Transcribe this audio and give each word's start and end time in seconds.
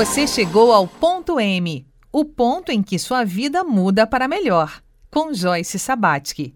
Você 0.00 0.26
chegou 0.26 0.72
ao 0.72 0.86
ponto 0.86 1.38
M, 1.38 1.86
o 2.10 2.24
ponto 2.24 2.72
em 2.72 2.82
que 2.82 2.98
sua 2.98 3.22
vida 3.22 3.62
muda 3.62 4.06
para 4.06 4.26
melhor, 4.26 4.80
com 5.10 5.34
Joyce 5.34 5.78
Sabatsky. 5.78 6.54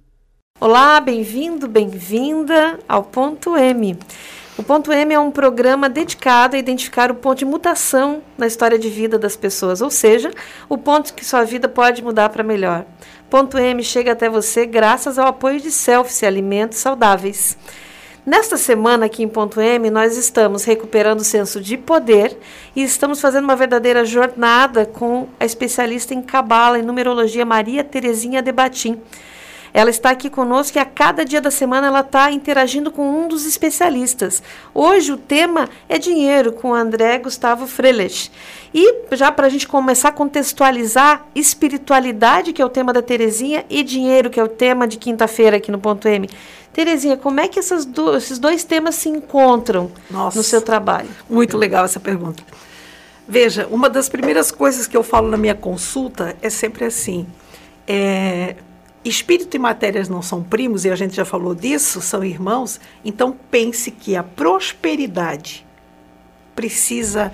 Olá, 0.58 0.98
bem-vindo, 0.98 1.68
bem-vinda 1.68 2.78
ao 2.88 3.02
ponto 3.02 3.54
M. 3.54 3.98
O 4.56 4.62
ponto 4.62 4.90
M 4.90 5.12
é 5.12 5.20
um 5.20 5.30
programa 5.30 5.90
dedicado 5.90 6.56
a 6.56 6.58
identificar 6.58 7.10
o 7.10 7.16
ponto 7.16 7.40
de 7.40 7.44
mutação 7.44 8.22
na 8.38 8.46
história 8.46 8.78
de 8.78 8.88
vida 8.88 9.18
das 9.18 9.36
pessoas, 9.36 9.82
ou 9.82 9.90
seja, 9.90 10.30
o 10.66 10.78
ponto 10.78 11.12
que 11.12 11.22
sua 11.22 11.44
vida 11.44 11.68
pode 11.68 12.02
mudar 12.02 12.30
para 12.30 12.42
melhor. 12.42 12.86
Ponto 13.28 13.58
M 13.58 13.84
chega 13.84 14.12
até 14.12 14.26
você 14.26 14.64
graças 14.64 15.18
ao 15.18 15.26
apoio 15.26 15.60
de 15.60 15.70
Selfie 15.70 16.24
Alimentos 16.24 16.78
Saudáveis. 16.78 17.58
Nesta 18.26 18.56
semana 18.56 19.04
aqui 19.04 19.22
em 19.22 19.28
Ponto 19.28 19.60
M, 19.60 19.90
nós 19.90 20.16
estamos 20.16 20.64
recuperando 20.64 21.20
o 21.20 21.24
senso 21.24 21.60
de 21.60 21.76
poder 21.76 22.34
e 22.74 22.82
estamos 22.82 23.20
fazendo 23.20 23.44
uma 23.44 23.54
verdadeira 23.54 24.02
jornada 24.02 24.86
com 24.86 25.28
a 25.38 25.44
especialista 25.44 26.14
em 26.14 26.22
cabala 26.22 26.78
e 26.78 26.82
numerologia 26.82 27.44
Maria 27.44 27.84
Terezinha 27.84 28.40
Debatim. 28.40 28.98
Ela 29.74 29.90
está 29.90 30.10
aqui 30.10 30.30
conosco 30.30 30.78
e 30.78 30.80
a 30.80 30.84
cada 30.86 31.24
dia 31.24 31.40
da 31.40 31.50
semana 31.50 31.88
ela 31.88 32.00
está 32.00 32.30
interagindo 32.30 32.90
com 32.90 33.24
um 33.24 33.28
dos 33.28 33.44
especialistas. 33.44 34.42
Hoje 34.72 35.12
o 35.12 35.18
tema 35.18 35.68
é 35.86 35.98
dinheiro 35.98 36.52
com 36.52 36.72
André 36.72 37.18
Gustavo 37.18 37.66
Frelich. 37.66 38.30
E 38.72 39.00
já 39.12 39.32
para 39.32 39.48
a 39.48 39.50
gente 39.50 39.68
começar 39.68 40.08
a 40.10 40.12
contextualizar 40.12 41.26
espiritualidade, 41.34 42.52
que 42.52 42.62
é 42.62 42.64
o 42.64 42.70
tema 42.70 42.92
da 42.92 43.02
Terezinha, 43.02 43.66
e 43.68 43.82
dinheiro, 43.82 44.30
que 44.30 44.38
é 44.38 44.44
o 44.44 44.48
tema 44.48 44.86
de 44.86 44.96
quinta-feira 44.96 45.56
aqui 45.56 45.72
no 45.72 45.78
Ponto 45.80 46.06
M. 46.06 46.30
Terezinha, 46.74 47.16
como 47.16 47.38
é 47.38 47.46
que 47.46 47.60
do, 47.86 48.16
esses 48.16 48.36
dois 48.36 48.64
temas 48.64 48.96
se 48.96 49.08
encontram 49.08 49.92
Nossa, 50.10 50.36
no 50.36 50.42
seu 50.42 50.60
trabalho? 50.60 51.08
Muito 51.30 51.56
legal 51.56 51.84
essa 51.84 52.00
pergunta. 52.00 52.42
Veja, 53.28 53.68
uma 53.70 53.88
das 53.88 54.08
primeiras 54.08 54.50
coisas 54.50 54.88
que 54.88 54.96
eu 54.96 55.04
falo 55.04 55.28
na 55.28 55.36
minha 55.36 55.54
consulta 55.54 56.36
é 56.42 56.50
sempre 56.50 56.84
assim: 56.84 57.28
é, 57.86 58.56
espírito 59.04 59.56
e 59.56 59.58
matérias 59.58 60.08
não 60.08 60.20
são 60.20 60.42
primos, 60.42 60.84
e 60.84 60.90
a 60.90 60.96
gente 60.96 61.14
já 61.14 61.24
falou 61.24 61.54
disso, 61.54 62.00
são 62.00 62.24
irmãos. 62.24 62.80
Então 63.04 63.36
pense 63.52 63.92
que 63.92 64.16
a 64.16 64.24
prosperidade 64.24 65.64
precisa 66.56 67.32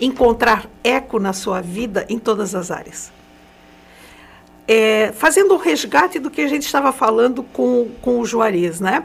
encontrar 0.00 0.66
eco 0.82 1.18
na 1.18 1.34
sua 1.34 1.60
vida 1.60 2.06
em 2.08 2.18
todas 2.18 2.54
as 2.54 2.70
áreas 2.70 3.17
é, 4.68 5.12
fazendo 5.12 5.54
o 5.54 5.56
resgate 5.56 6.18
do 6.18 6.30
que 6.30 6.42
a 6.42 6.46
gente 6.46 6.66
estava 6.66 6.92
falando 6.92 7.42
com, 7.42 7.88
com 8.02 8.20
o 8.20 8.26
Juarez, 8.26 8.80
né? 8.80 9.02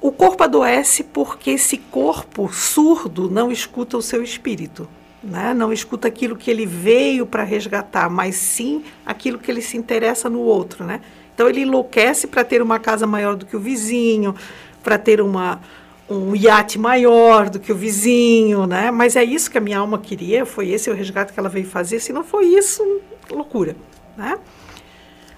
O 0.00 0.12
corpo 0.12 0.44
adoece 0.44 1.02
porque 1.02 1.52
esse 1.52 1.78
corpo 1.78 2.52
surdo 2.52 3.28
não 3.28 3.50
escuta 3.50 3.96
o 3.96 4.02
seu 4.02 4.22
espírito, 4.22 4.86
né? 5.24 5.52
não 5.52 5.72
escuta 5.72 6.06
aquilo 6.06 6.36
que 6.36 6.48
ele 6.48 6.64
veio 6.64 7.26
para 7.26 7.42
resgatar, 7.42 8.08
mas 8.08 8.36
sim 8.36 8.84
aquilo 9.04 9.40
que 9.40 9.50
ele 9.50 9.60
se 9.60 9.76
interessa 9.76 10.30
no 10.30 10.38
outro. 10.38 10.84
Né? 10.84 11.00
Então 11.34 11.48
ele 11.48 11.62
enlouquece 11.62 12.28
para 12.28 12.44
ter 12.44 12.62
uma 12.62 12.78
casa 12.78 13.08
maior 13.08 13.34
do 13.34 13.44
que 13.44 13.56
o 13.56 13.60
vizinho, 13.60 14.36
para 14.84 14.98
ter 14.98 15.20
uma, 15.20 15.60
um 16.08 16.36
iate 16.36 16.78
maior 16.78 17.50
do 17.50 17.58
que 17.58 17.72
o 17.72 17.76
vizinho, 17.76 18.68
né? 18.68 18.92
mas 18.92 19.16
é 19.16 19.24
isso 19.24 19.50
que 19.50 19.58
a 19.58 19.60
minha 19.60 19.78
alma 19.78 19.98
queria, 19.98 20.46
foi 20.46 20.68
esse 20.68 20.88
o 20.88 20.94
resgate 20.94 21.32
que 21.32 21.40
ela 21.40 21.48
veio 21.48 21.66
fazer, 21.66 21.98
se 21.98 22.12
não 22.12 22.22
foi 22.22 22.46
isso, 22.46 22.84
loucura. 23.28 23.74
Né? 24.16 24.38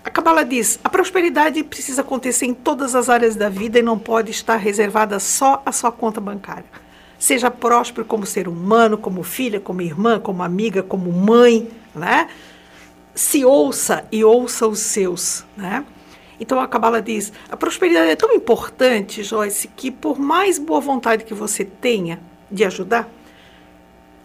A 0.03 0.11
Cabala 0.11 0.45
diz: 0.45 0.81
a 0.83 0.89
prosperidade 0.89 1.63
precisa 1.63 2.01
acontecer 2.01 2.47
em 2.47 2.55
todas 2.55 2.95
as 2.95 3.09
áreas 3.09 3.37
da 3.37 3.49
vida 3.49 3.79
e 3.79 3.83
não 3.83 3.99
pode 3.99 4.31
estar 4.31 4.57
reservada 4.57 5.19
só 5.19 5.63
à 5.65 5.73
sua 5.73 5.93
conta 5.93 6.21
bancária. 6.21 6.65
Seja 7.19 7.51
próspero 7.51 8.07
como 8.07 8.25
ser 8.25 8.49
humano, 8.49 8.97
como 8.97 9.23
filha, 9.23 9.61
como 9.61 9.83
irmã, 9.83 10.19
como 10.19 10.43
amiga, 10.43 10.83
como 10.83 11.13
mãe, 11.13 11.69
né? 11.95 12.29
Se 13.15 13.45
ouça 13.45 14.07
e 14.11 14.25
ouça 14.25 14.67
os 14.67 14.79
seus, 14.79 15.45
né? 15.55 15.85
Então 16.41 16.59
a 16.59 16.67
Cabala 16.67 17.03
diz: 17.03 17.31
a 17.51 17.57
prosperidade 17.57 18.11
é 18.11 18.17
tão 18.17 18.33
importante, 18.33 19.23
Joyce, 19.23 19.69
que 19.69 19.91
por 19.91 20.19
mais 20.19 20.59
boa 20.59 20.81
vontade 20.81 21.25
que 21.25 21.35
você 21.35 21.63
tenha 21.63 22.19
de 22.51 22.65
ajudar, 22.65 23.07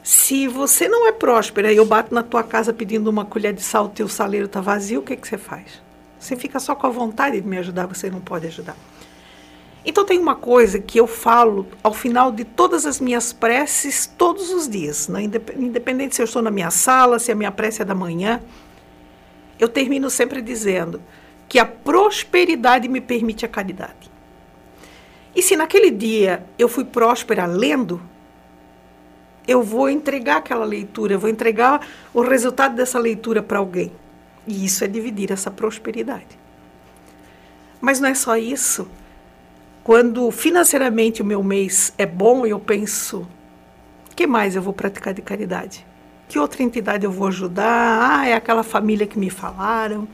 se 0.06 0.48
você 0.48 0.88
não 0.88 1.08
é 1.08 1.12
próspera 1.12 1.74
e 1.74 1.78
eu 1.78 1.84
bato 1.84 2.14
na 2.14 2.22
tua 2.22 2.44
casa 2.44 2.72
pedindo 2.72 3.10
uma 3.10 3.26
colher 3.26 3.52
de 3.52 3.64
sal, 3.64 3.90
teu 3.90 4.08
saleiro 4.08 4.46
está 4.46 4.62
vazio, 4.62 5.00
o 5.00 5.04
que, 5.04 5.16
que 5.16 5.28
você 5.28 5.36
faz? 5.36 5.82
Você 6.20 6.36
fica 6.36 6.60
só 6.60 6.76
com 6.76 6.86
a 6.86 6.92
vontade 6.92 7.42
de 7.42 7.48
me 7.48 7.58
ajudar, 7.58 7.88
você 7.88 8.08
não 8.08 8.22
pode 8.22 8.46
ajudar. 8.46 8.78
Então 9.84 10.06
tem 10.06 10.20
uma 10.20 10.36
coisa 10.36 10.78
que 10.78 11.00
eu 11.00 11.08
falo 11.08 11.66
ao 11.82 11.92
final 11.92 12.32
de 12.32 12.46
todas 12.46 12.86
as 12.86 13.00
minhas 13.00 13.34
preces, 13.34 14.06
todos 14.06 14.52
os 14.52 14.70
dias, 14.70 15.08
né? 15.08 15.24
independente 15.58 16.16
se 16.16 16.22
eu 16.22 16.26
estou 16.26 16.44
na 16.44 16.52
minha 16.52 16.70
sala, 16.70 17.18
se 17.18 17.32
a 17.32 17.36
minha 17.36 17.52
prece 17.52 17.82
é 17.82 17.86
da 17.86 17.96
manhã, 17.96 18.40
eu 19.60 19.68
termino 19.68 20.08
sempre 20.12 20.40
dizendo 20.40 21.02
que 21.50 21.58
a 21.58 21.66
prosperidade 21.66 22.88
me 22.88 23.02
permite 23.02 23.44
a 23.44 23.50
caridade. 23.50 24.12
E 25.36 25.42
se 25.42 25.56
naquele 25.56 25.90
dia 25.90 26.46
eu 26.60 26.70
fui 26.70 26.86
próspera 26.86 27.48
lendo, 27.48 28.00
eu 29.48 29.62
vou 29.62 29.90
entregar 29.90 30.38
aquela 30.38 30.66
leitura, 30.66 31.14
eu 31.14 31.20
vou 31.20 31.30
entregar 31.30 31.86
o 32.14 32.22
resultado 32.22 32.76
dessa 32.76 33.00
leitura 33.00 33.44
para 33.44 33.60
alguém. 33.60 33.92
E 34.48 34.66
isso 34.66 34.84
é 34.84 34.88
dividir 34.88 35.32
essa 35.32 35.50
prosperidade. 35.50 36.40
Mas 37.82 38.00
não 38.00 38.10
é 38.10 38.16
só 38.16 38.38
isso. 38.38 38.88
Quando 39.84 40.32
financeiramente 40.32 41.22
o 41.22 41.26
meu 41.26 41.44
mês 41.44 41.94
é 41.98 42.06
bom, 42.06 42.46
eu 42.46 42.60
penso: 42.60 43.28
que 44.16 44.26
mais 44.26 44.56
eu 44.56 44.62
vou 44.62 44.74
praticar 44.74 45.14
de 45.14 45.22
caridade? 45.22 45.86
Que 46.28 46.40
outra 46.40 46.64
entidade 46.64 47.06
eu 47.06 47.12
vou 47.12 47.28
ajudar? 47.28 48.20
Ah, 48.20 48.28
é 48.28 48.34
aquela 48.34 48.64
família 48.64 49.06
que 49.06 49.20
me 49.20 49.30
falaram. 49.30 50.08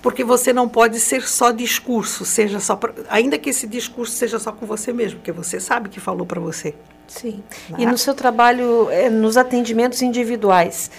Porque 0.00 0.24
você 0.24 0.52
não 0.52 0.68
pode 0.68 0.98
ser 0.98 1.22
só 1.22 1.52
discurso, 1.52 2.24
seja 2.24 2.58
só 2.58 2.74
pra, 2.74 2.92
ainda 3.08 3.38
que 3.38 3.50
esse 3.50 3.68
discurso 3.68 4.12
seja 4.12 4.38
só 4.38 4.50
com 4.50 4.66
você 4.66 4.92
mesmo, 4.92 5.20
porque 5.20 5.30
você 5.30 5.60
sabe 5.60 5.88
que 5.88 6.00
falou 6.00 6.26
para 6.26 6.40
você. 6.40 6.74
Sim. 7.08 7.42
Né? 7.68 7.78
E 7.80 7.86
no 7.86 7.98
seu 7.98 8.14
trabalho, 8.14 8.90
é, 8.90 9.10
nos 9.10 9.36
atendimentos 9.36 10.02
individuais, 10.02 10.90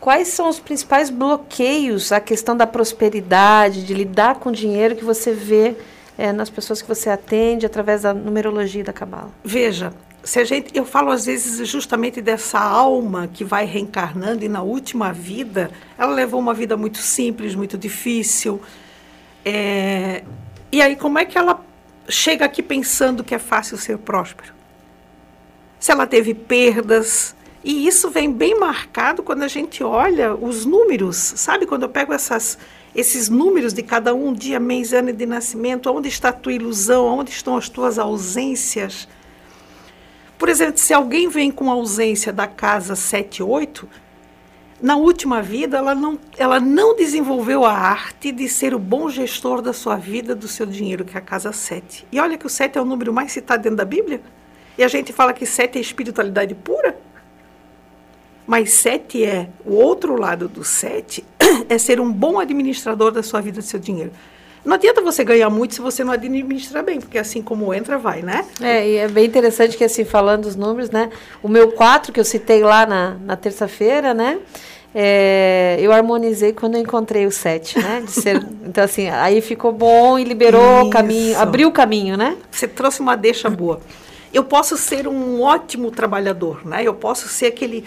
quais 0.00 0.28
são 0.28 0.48
os 0.48 0.58
principais 0.58 1.10
bloqueios 1.10 2.10
à 2.12 2.20
questão 2.20 2.56
da 2.56 2.66
prosperidade, 2.66 3.84
de 3.84 3.94
lidar 3.94 4.36
com 4.36 4.50
dinheiro 4.50 4.96
que 4.96 5.04
você 5.04 5.32
vê 5.32 5.76
é, 6.18 6.32
nas 6.32 6.50
pessoas 6.50 6.82
que 6.82 6.88
você 6.88 7.10
atende 7.10 7.66
através 7.66 8.02
da 8.02 8.12
numerologia 8.12 8.82
da 8.82 8.92
Cabala? 8.92 9.30
Veja, 9.44 9.92
se 10.22 10.38
a 10.38 10.44
gente, 10.44 10.76
eu 10.76 10.84
falo 10.84 11.10
às 11.10 11.26
vezes 11.26 11.66
justamente 11.68 12.20
dessa 12.20 12.58
alma 12.58 13.28
que 13.28 13.44
vai 13.44 13.64
reencarnando 13.64 14.44
e 14.44 14.48
na 14.48 14.62
última 14.62 15.12
vida 15.12 15.70
ela 15.96 16.12
levou 16.12 16.40
uma 16.40 16.52
vida 16.52 16.76
muito 16.76 16.98
simples, 16.98 17.54
muito 17.54 17.78
difícil. 17.78 18.60
É, 19.44 20.22
e 20.70 20.82
aí 20.82 20.96
como 20.96 21.18
é 21.18 21.24
que 21.24 21.38
ela 21.38 21.64
chega 22.08 22.44
aqui 22.44 22.62
pensando 22.62 23.24
que 23.24 23.34
é 23.34 23.38
fácil 23.38 23.78
ser 23.78 23.96
próspero? 23.98 24.59
Se 25.80 25.90
ela 25.90 26.06
teve 26.06 26.34
perdas. 26.34 27.34
E 27.64 27.86
isso 27.86 28.10
vem 28.10 28.30
bem 28.30 28.58
marcado 28.58 29.22
quando 29.22 29.42
a 29.42 29.48
gente 29.48 29.82
olha 29.82 30.34
os 30.34 30.64
números, 30.64 31.16
sabe? 31.16 31.66
Quando 31.66 31.82
eu 31.82 31.88
pego 31.88 32.12
essas, 32.12 32.58
esses 32.94 33.28
números 33.28 33.72
de 33.72 33.82
cada 33.82 34.14
um, 34.14 34.32
dia, 34.32 34.60
mês, 34.60 34.92
ano 34.92 35.12
de 35.12 35.26
nascimento, 35.26 35.90
onde 35.90 36.08
está 36.08 36.28
a 36.28 36.32
tua 36.32 36.52
ilusão, 36.52 37.06
onde 37.06 37.30
estão 37.30 37.56
as 37.56 37.68
tuas 37.68 37.98
ausências. 37.98 39.08
Por 40.38 40.48
exemplo, 40.48 40.78
se 40.78 40.94
alguém 40.94 41.28
vem 41.28 41.50
com 41.50 41.70
ausência 41.70 42.32
da 42.32 42.46
casa 42.46 42.96
7, 42.96 43.42
8, 43.42 43.86
na 44.80 44.96
última 44.96 45.42
vida 45.42 45.76
ela 45.76 45.94
não, 45.94 46.18
ela 46.38 46.58
não 46.58 46.96
desenvolveu 46.96 47.66
a 47.66 47.72
arte 47.72 48.32
de 48.32 48.48
ser 48.48 48.74
o 48.74 48.78
bom 48.78 49.10
gestor 49.10 49.60
da 49.60 49.74
sua 49.74 49.96
vida, 49.96 50.34
do 50.34 50.48
seu 50.48 50.64
dinheiro, 50.64 51.04
que 51.04 51.14
é 51.14 51.18
a 51.18 51.22
casa 51.22 51.52
7. 51.52 52.06
E 52.10 52.18
olha 52.18 52.38
que 52.38 52.46
o 52.46 52.48
7 52.48 52.78
é 52.78 52.80
o 52.80 52.86
número 52.86 53.12
mais 53.12 53.32
citado 53.32 53.62
dentro 53.62 53.76
da 53.76 53.84
Bíblia. 53.84 54.22
E 54.80 54.82
a 54.82 54.88
gente 54.88 55.12
fala 55.12 55.34
que 55.34 55.44
sete 55.44 55.76
é 55.76 55.80
espiritualidade 55.82 56.54
pura. 56.54 56.96
Mas 58.46 58.72
sete 58.72 59.22
é 59.22 59.50
o 59.62 59.74
outro 59.74 60.18
lado 60.18 60.48
do 60.48 60.64
sete 60.64 61.22
é 61.68 61.76
ser 61.76 62.00
um 62.00 62.10
bom 62.10 62.40
administrador 62.40 63.10
da 63.10 63.22
sua 63.22 63.42
vida, 63.42 63.60
do 63.60 63.62
seu 63.62 63.78
dinheiro. 63.78 64.10
Não 64.64 64.76
adianta 64.76 65.02
você 65.02 65.22
ganhar 65.22 65.50
muito 65.50 65.74
se 65.74 65.82
você 65.82 66.02
não 66.02 66.14
administrar 66.14 66.82
bem, 66.82 66.98
porque 66.98 67.18
assim 67.18 67.42
como 67.42 67.74
entra, 67.74 67.98
vai, 67.98 68.22
né? 68.22 68.46
É, 68.58 68.88
e 68.88 68.96
é 68.96 69.06
bem 69.06 69.26
interessante 69.26 69.76
que 69.76 69.84
assim, 69.84 70.02
falando 70.02 70.44
dos 70.44 70.56
números, 70.56 70.88
né? 70.88 71.10
O 71.42 71.48
meu 71.48 71.72
4, 71.72 72.10
que 72.10 72.18
eu 72.18 72.24
citei 72.24 72.62
lá 72.62 72.86
na, 72.86 73.18
na 73.22 73.36
terça-feira, 73.36 74.14
né? 74.14 74.38
É, 74.94 75.76
eu 75.78 75.92
harmonizei 75.92 76.54
quando 76.54 76.76
eu 76.76 76.80
encontrei 76.80 77.26
o 77.26 77.30
7, 77.30 77.78
né? 77.78 78.04
Ser, 78.08 78.36
então, 78.64 78.82
assim, 78.82 79.10
aí 79.10 79.42
ficou 79.42 79.72
bom 79.74 80.18
e 80.18 80.24
liberou 80.24 80.86
o 80.86 80.90
caminho, 80.90 81.38
abriu 81.38 81.68
o 81.68 81.72
caminho, 81.72 82.16
né? 82.16 82.38
Você 82.50 82.66
trouxe 82.66 83.00
uma 83.00 83.14
deixa 83.14 83.50
boa 83.50 83.78
eu 84.32 84.44
posso 84.44 84.76
ser 84.76 85.08
um 85.08 85.40
ótimo 85.40 85.90
trabalhador, 85.90 86.66
né? 86.66 86.82
Eu 86.84 86.94
posso 86.94 87.28
ser 87.28 87.46
aquele 87.46 87.84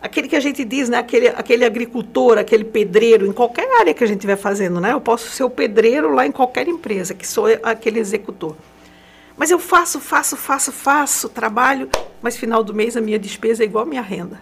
aquele 0.00 0.28
que 0.28 0.36
a 0.36 0.40
gente 0.40 0.64
diz, 0.64 0.88
né, 0.88 0.96
aquele, 0.96 1.28
aquele 1.28 1.62
agricultor, 1.64 2.38
aquele 2.38 2.64
pedreiro, 2.64 3.26
em 3.26 3.32
qualquer 3.32 3.68
área 3.80 3.92
que 3.92 4.02
a 4.02 4.06
gente 4.06 4.16
estiver 4.16 4.36
fazendo, 4.36 4.80
né? 4.80 4.92
Eu 4.92 5.00
posso 5.00 5.28
ser 5.28 5.44
o 5.44 5.50
pedreiro 5.50 6.14
lá 6.14 6.26
em 6.26 6.32
qualquer 6.32 6.66
empresa, 6.68 7.12
que 7.12 7.26
sou 7.26 7.44
aquele 7.62 7.98
executor. 7.98 8.56
Mas 9.36 9.50
eu 9.50 9.58
faço, 9.58 10.00
faço, 10.00 10.36
faço, 10.36 10.72
faço, 10.72 11.28
trabalho, 11.28 11.88
mas 12.22 12.36
final 12.36 12.64
do 12.64 12.74
mês 12.74 12.96
a 12.96 13.00
minha 13.00 13.18
despesa 13.18 13.62
é 13.62 13.66
igual 13.66 13.84
a 13.84 13.88
minha 13.88 14.02
renda. 14.02 14.40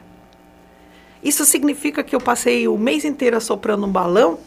Isso 1.22 1.44
significa 1.44 2.04
que 2.04 2.14
eu 2.14 2.20
passei 2.20 2.68
o 2.68 2.78
mês 2.78 3.04
inteiro 3.04 3.36
assoprando 3.36 3.84
um 3.84 3.90
balão, 3.90 4.38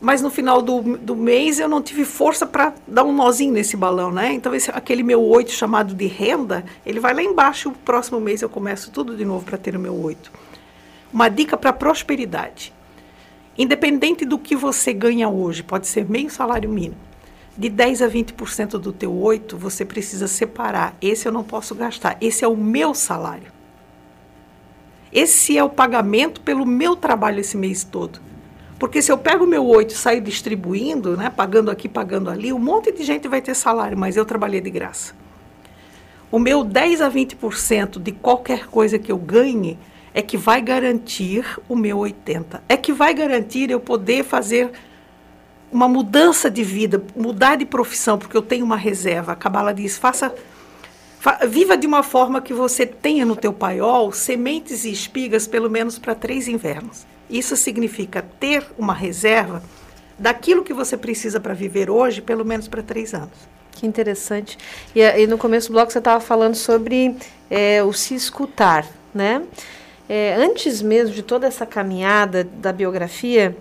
mas 0.00 0.22
no 0.22 0.30
final 0.30 0.62
do, 0.62 0.96
do 0.98 1.16
mês 1.16 1.58
eu 1.58 1.68
não 1.68 1.82
tive 1.82 2.04
força 2.04 2.46
para 2.46 2.72
dar 2.86 3.02
um 3.02 3.12
nozinho 3.12 3.52
nesse 3.52 3.76
balão, 3.76 4.12
né? 4.12 4.32
Então 4.32 4.54
esse, 4.54 4.70
aquele 4.70 5.02
meu 5.02 5.20
oito 5.22 5.50
chamado 5.50 5.94
de 5.94 6.06
renda, 6.06 6.64
ele 6.86 7.00
vai 7.00 7.12
lá 7.12 7.22
embaixo. 7.22 7.70
O 7.70 7.72
próximo 7.72 8.20
mês 8.20 8.40
eu 8.40 8.48
começo 8.48 8.90
tudo 8.92 9.16
de 9.16 9.24
novo 9.24 9.44
para 9.44 9.58
ter 9.58 9.74
o 9.74 9.80
meu 9.80 9.94
oito. 9.94 10.30
Uma 11.12 11.28
dica 11.28 11.56
para 11.56 11.72
prosperidade. 11.72 12.72
Independente 13.56 14.24
do 14.24 14.38
que 14.38 14.54
você 14.54 14.92
ganha 14.92 15.28
hoje, 15.28 15.64
pode 15.64 15.88
ser 15.88 16.08
meio 16.08 16.30
salário 16.30 16.70
mínimo. 16.70 17.00
De 17.56 17.68
10 17.68 18.02
a 18.02 18.08
20% 18.08 18.78
do 18.78 18.92
teu 18.92 19.12
8, 19.12 19.56
você 19.56 19.84
precisa 19.84 20.28
separar. 20.28 20.96
Esse 21.02 21.26
eu 21.26 21.32
não 21.32 21.42
posso 21.42 21.74
gastar. 21.74 22.16
Esse 22.20 22.44
é 22.44 22.48
o 22.48 22.56
meu 22.56 22.94
salário. 22.94 23.50
Esse 25.12 25.58
é 25.58 25.64
o 25.64 25.68
pagamento 25.68 26.40
pelo 26.40 26.64
meu 26.64 26.94
trabalho 26.94 27.40
esse 27.40 27.56
mês 27.56 27.82
todo. 27.82 28.27
Porque 28.78 29.02
se 29.02 29.10
eu 29.10 29.18
pego 29.18 29.44
o 29.44 29.46
meu 29.46 29.66
8 29.66 29.90
e 29.90 29.96
saio 29.96 30.20
distribuindo, 30.20 31.16
né, 31.16 31.28
pagando 31.28 31.70
aqui, 31.70 31.88
pagando 31.88 32.30
ali, 32.30 32.52
um 32.52 32.58
monte 32.58 32.92
de 32.92 33.02
gente 33.02 33.26
vai 33.26 33.42
ter 33.42 33.54
salário, 33.54 33.98
mas 33.98 34.16
eu 34.16 34.24
trabalhei 34.24 34.60
de 34.60 34.70
graça. 34.70 35.14
O 36.30 36.38
meu 36.38 36.62
10 36.62 37.00
a 37.00 37.10
20% 37.10 37.98
de 37.98 38.12
qualquer 38.12 38.66
coisa 38.66 38.98
que 38.98 39.10
eu 39.10 39.18
ganhe 39.18 39.78
é 40.14 40.22
que 40.22 40.36
vai 40.36 40.60
garantir 40.60 41.44
o 41.68 41.74
meu 41.74 41.98
80. 41.98 42.62
É 42.68 42.76
que 42.76 42.92
vai 42.92 43.14
garantir 43.14 43.70
eu 43.70 43.80
poder 43.80 44.24
fazer 44.24 44.70
uma 45.72 45.88
mudança 45.88 46.50
de 46.50 46.62
vida, 46.62 47.02
mudar 47.16 47.56
de 47.56 47.64
profissão, 47.64 48.18
porque 48.18 48.36
eu 48.36 48.42
tenho 48.42 48.64
uma 48.64 48.76
reserva. 48.76 49.32
A 49.32 49.36
Cabala 49.36 49.72
diz: 49.74 49.98
faça, 49.98 50.34
fa, 51.18 51.46
viva 51.46 51.76
de 51.76 51.86
uma 51.86 52.02
forma 52.02 52.40
que 52.40 52.54
você 52.54 52.86
tenha 52.86 53.24
no 53.24 53.36
teu 53.36 53.52
paiol 53.52 54.12
sementes 54.12 54.84
e 54.84 54.92
espigas 54.92 55.46
pelo 55.46 55.70
menos 55.70 55.98
para 55.98 56.14
três 56.14 56.46
invernos. 56.46 57.06
Isso 57.30 57.56
significa 57.56 58.24
ter 58.40 58.64
uma 58.78 58.94
reserva 58.94 59.62
daquilo 60.18 60.64
que 60.64 60.72
você 60.72 60.96
precisa 60.96 61.38
para 61.38 61.54
viver 61.54 61.90
hoje, 61.90 62.20
pelo 62.20 62.44
menos 62.44 62.68
para 62.68 62.82
três 62.82 63.14
anos. 63.14 63.48
Que 63.72 63.86
interessante. 63.86 64.58
E, 64.94 65.00
e, 65.00 65.26
no 65.26 65.38
começo 65.38 65.68
do 65.68 65.74
bloco 65.74 65.92
você 65.92 65.98
estava 65.98 66.20
falando 66.20 66.54
sobre 66.54 67.16
é, 67.48 67.82
o 67.82 67.92
se 67.92 68.14
escutar, 68.14 68.84
né? 69.14 69.42
É, 70.08 70.34
antes 70.36 70.80
mesmo 70.80 71.14
de 71.14 71.22
toda 71.22 71.46
essa 71.46 71.66
caminhada 71.66 72.42
da 72.42 72.72
biografia, 72.72 73.54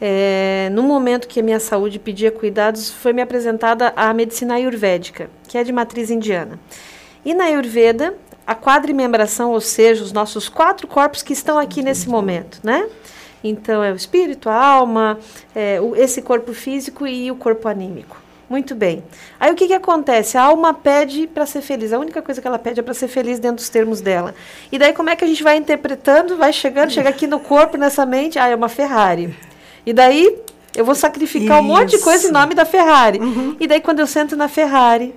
é, 0.00 0.68
no 0.72 0.82
momento 0.82 1.28
que 1.28 1.38
a 1.38 1.42
minha 1.44 1.60
saúde 1.60 1.98
pedia 1.98 2.32
cuidados, 2.32 2.90
foi 2.90 3.12
me 3.12 3.22
apresentada 3.22 3.92
a 3.94 4.12
medicina 4.12 4.54
ayurvédica, 4.54 5.30
que 5.46 5.56
é 5.56 5.62
de 5.62 5.72
matriz 5.72 6.10
indiana. 6.10 6.58
E 7.24 7.32
na 7.32 7.44
Ayurveda, 7.44 8.16
a 8.44 8.52
quadrimembração, 8.52 9.52
ou 9.52 9.60
seja, 9.60 10.02
os 10.02 10.12
nossos 10.12 10.48
quatro 10.48 10.88
corpos 10.88 11.22
que 11.22 11.32
estão 11.32 11.56
aqui 11.56 11.82
nesse 11.82 12.08
momento, 12.08 12.58
né? 12.64 12.88
Então, 13.42 13.82
é 13.82 13.90
o 13.92 13.96
espírito, 13.96 14.48
a 14.48 14.54
alma, 14.54 15.18
é, 15.54 15.80
o, 15.80 15.96
esse 15.96 16.22
corpo 16.22 16.52
físico 16.52 17.06
e 17.06 17.30
o 17.30 17.36
corpo 17.36 17.68
anímico. 17.68 18.22
Muito 18.52 18.74
bem. 18.74 19.02
Aí 19.40 19.50
o 19.50 19.54
que, 19.54 19.66
que 19.66 19.72
acontece? 19.72 20.36
A 20.36 20.42
alma 20.42 20.74
pede 20.74 21.26
para 21.26 21.46
ser 21.46 21.62
feliz. 21.62 21.90
A 21.90 21.98
única 21.98 22.20
coisa 22.20 22.38
que 22.38 22.46
ela 22.46 22.58
pede 22.58 22.80
é 22.80 22.82
para 22.82 22.92
ser 22.92 23.08
feliz 23.08 23.38
dentro 23.38 23.56
dos 23.56 23.70
termos 23.70 24.02
dela. 24.02 24.34
E 24.70 24.78
daí 24.78 24.92
como 24.92 25.08
é 25.08 25.16
que 25.16 25.24
a 25.24 25.26
gente 25.26 25.42
vai 25.42 25.56
interpretando, 25.56 26.36
vai 26.36 26.52
chegando, 26.52 26.90
chega 26.90 27.08
aqui 27.08 27.26
no 27.26 27.40
corpo, 27.40 27.78
nessa 27.78 28.04
mente, 28.04 28.38
ah, 28.38 28.48
é 28.48 28.54
uma 28.54 28.68
Ferrari. 28.68 29.34
E 29.86 29.94
daí 29.94 30.36
eu 30.76 30.84
vou 30.84 30.94
sacrificar 30.94 31.62
isso. 31.62 31.64
um 31.64 31.74
monte 31.74 31.96
de 31.96 31.98
coisa 31.98 32.28
em 32.28 32.30
nome 32.30 32.54
da 32.54 32.66
Ferrari. 32.66 33.20
Uhum. 33.20 33.56
E 33.58 33.66
daí 33.66 33.80
quando 33.80 34.00
eu 34.00 34.06
sento 34.06 34.36
na 34.36 34.48
Ferrari, 34.48 35.14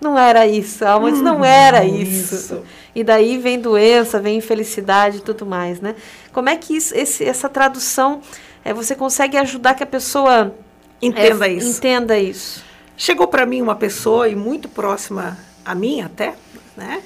não 0.00 0.18
era 0.18 0.46
isso. 0.46 0.84
A 0.84 0.92
alma 0.92 1.10
diz, 1.10 1.20
não 1.20 1.44
era 1.44 1.84
isso. 1.84 2.34
isso. 2.34 2.62
E 2.94 3.04
daí 3.04 3.38
vem 3.38 3.60
doença, 3.60 4.18
vem 4.18 4.38
infelicidade 4.38 5.18
e 5.18 5.20
tudo 5.20 5.46
mais, 5.46 5.80
né? 5.80 5.94
Como 6.32 6.48
é 6.48 6.56
que 6.56 6.76
isso, 6.76 6.94
esse, 6.96 7.24
essa 7.24 7.48
tradução, 7.48 8.20
é, 8.64 8.72
você 8.72 8.94
consegue 8.94 9.36
ajudar 9.36 9.74
que 9.74 9.82
a 9.82 9.86
pessoa 9.86 10.54
Entenda 11.02 11.48
é, 11.48 11.52
isso. 11.52 11.78
Entenda 11.78 12.18
isso. 12.18 12.64
Chegou 12.96 13.26
para 13.26 13.46
mim 13.46 13.62
uma 13.62 13.74
pessoa, 13.74 14.28
e 14.28 14.34
muito 14.34 14.68
próxima 14.68 15.38
a 15.64 15.74
mim 15.74 16.02
até, 16.02 16.34
né? 16.76 17.02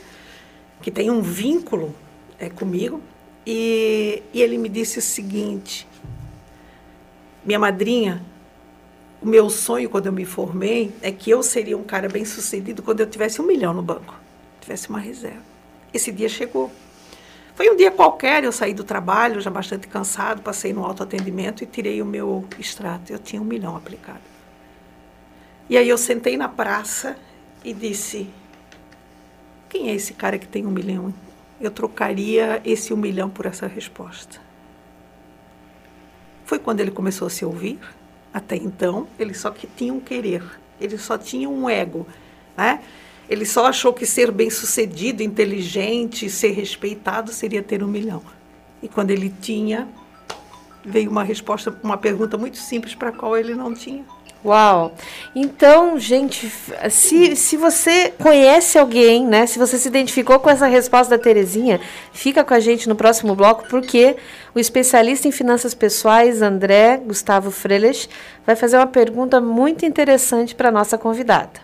Que 0.82 0.90
tem 0.90 1.10
um 1.10 1.22
vínculo 1.22 1.94
é, 2.38 2.48
comigo. 2.48 3.00
E, 3.46 4.22
e 4.32 4.42
ele 4.42 4.58
me 4.58 4.68
disse 4.68 4.98
o 4.98 5.02
seguinte: 5.02 5.86
minha 7.44 7.58
madrinha, 7.58 8.22
o 9.24 9.26
meu 9.26 9.48
sonho 9.48 9.88
quando 9.88 10.04
eu 10.04 10.12
me 10.12 10.26
formei 10.26 10.92
é 11.00 11.10
que 11.10 11.30
eu 11.30 11.42
seria 11.42 11.78
um 11.78 11.82
cara 11.82 12.10
bem 12.10 12.26
sucedido 12.26 12.82
quando 12.82 13.00
eu 13.00 13.06
tivesse 13.08 13.40
um 13.40 13.46
milhão 13.46 13.72
no 13.72 13.82
banco, 13.82 14.14
tivesse 14.60 14.90
uma 14.90 14.98
reserva. 14.98 15.40
Esse 15.94 16.12
dia 16.12 16.28
chegou. 16.28 16.70
Foi 17.54 17.70
um 17.70 17.76
dia 17.76 17.90
qualquer, 17.90 18.44
eu 18.44 18.52
saí 18.52 18.74
do 18.74 18.84
trabalho, 18.84 19.40
já 19.40 19.48
bastante 19.48 19.88
cansado, 19.88 20.42
passei 20.42 20.74
no 20.74 20.84
autoatendimento 20.84 21.64
e 21.64 21.66
tirei 21.66 22.02
o 22.02 22.04
meu 22.04 22.44
extrato. 22.58 23.10
Eu 23.10 23.18
tinha 23.18 23.40
um 23.40 23.46
milhão 23.46 23.74
aplicado. 23.74 24.20
E 25.70 25.78
aí 25.78 25.88
eu 25.88 25.96
sentei 25.96 26.36
na 26.36 26.48
praça 26.48 27.16
e 27.64 27.72
disse: 27.72 28.28
Quem 29.70 29.88
é 29.88 29.94
esse 29.94 30.12
cara 30.12 30.36
que 30.36 30.46
tem 30.46 30.66
um 30.66 30.70
milhão? 30.70 31.14
Eu 31.58 31.70
trocaria 31.70 32.60
esse 32.62 32.92
um 32.92 32.96
milhão 32.98 33.30
por 33.30 33.46
essa 33.46 33.66
resposta. 33.66 34.38
Foi 36.44 36.58
quando 36.58 36.80
ele 36.80 36.90
começou 36.90 37.26
a 37.26 37.30
se 37.30 37.42
ouvir. 37.42 37.78
Até 38.34 38.56
então, 38.56 39.06
ele 39.16 39.32
só 39.32 39.52
que 39.52 39.64
tinha 39.64 39.94
um 39.94 40.00
querer, 40.00 40.42
ele 40.80 40.98
só 40.98 41.16
tinha 41.16 41.48
um 41.48 41.70
ego, 41.70 42.04
né? 42.56 42.80
Ele 43.30 43.46
só 43.46 43.66
achou 43.66 43.92
que 43.92 44.04
ser 44.04 44.32
bem-sucedido, 44.32 45.22
inteligente, 45.22 46.28
ser 46.28 46.50
respeitado 46.50 47.32
seria 47.32 47.62
ter 47.62 47.82
um 47.84 47.86
milhão. 47.86 48.20
E 48.82 48.88
quando 48.88 49.12
ele 49.12 49.32
tinha, 49.40 49.88
veio 50.84 51.10
uma 51.10 51.24
resposta, 51.24 51.74
uma 51.82 51.96
pergunta 51.96 52.36
muito 52.36 52.58
simples 52.58 52.94
para 52.94 53.08
a 53.08 53.12
qual 53.12 53.36
ele 53.36 53.54
não 53.54 53.74
tinha. 53.74 54.04
Uau! 54.44 54.92
Então, 55.34 55.98
gente, 55.98 56.52
se, 56.90 57.34
se 57.34 57.56
você 57.56 58.12
conhece 58.22 58.78
alguém, 58.78 59.24
né? 59.26 59.46
Se 59.46 59.58
você 59.58 59.78
se 59.78 59.88
identificou 59.88 60.38
com 60.38 60.50
essa 60.50 60.66
resposta 60.66 61.16
da 61.16 61.22
Terezinha, 61.22 61.80
fica 62.12 62.44
com 62.44 62.52
a 62.52 62.60
gente 62.60 62.86
no 62.86 62.94
próximo 62.94 63.34
bloco, 63.34 63.64
porque 63.70 64.16
o 64.54 64.60
especialista 64.60 65.26
em 65.26 65.32
finanças 65.32 65.72
pessoais, 65.72 66.42
André 66.42 66.98
Gustavo 66.98 67.50
Freles, 67.50 68.06
vai 68.46 68.54
fazer 68.54 68.76
uma 68.76 68.86
pergunta 68.86 69.40
muito 69.40 69.86
interessante 69.86 70.54
para 70.54 70.68
a 70.68 70.72
nossa 70.72 70.98
convidada. 70.98 71.63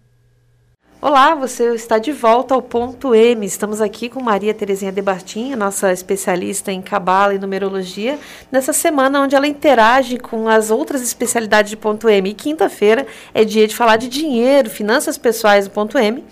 Olá, 1.03 1.33
você 1.33 1.73
está 1.73 1.97
de 1.97 2.11
volta 2.11 2.53
ao 2.53 2.61
ponto 2.61 3.15
M. 3.15 3.43
Estamos 3.43 3.81
aqui 3.81 4.07
com 4.07 4.21
Maria 4.21 4.53
Terezinha 4.53 4.91
Debartin, 4.91 5.55
nossa 5.55 5.91
especialista 5.91 6.71
em 6.71 6.79
cabala 6.79 7.33
e 7.33 7.39
numerologia, 7.39 8.19
nessa 8.51 8.71
semana 8.71 9.19
onde 9.19 9.35
ela 9.35 9.47
interage 9.47 10.19
com 10.19 10.47
as 10.47 10.69
outras 10.69 11.01
especialidades 11.01 11.71
de 11.71 11.75
ponto 11.75 12.07
M. 12.07 12.29
E 12.29 12.35
quinta-feira 12.35 13.07
é 13.33 13.43
dia 13.43 13.67
de 13.67 13.75
falar 13.75 13.95
de 13.95 14.07
dinheiro, 14.07 14.69
finanças 14.69 15.17
pessoais 15.17 15.67
do 15.67 15.71
ponto 15.71 15.97
M. 15.97 16.23